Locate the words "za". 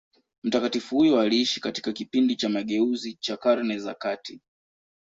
3.79-3.93